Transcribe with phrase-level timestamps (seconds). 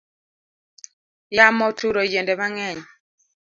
[1.35, 2.79] Yamo oturo yiende mangeny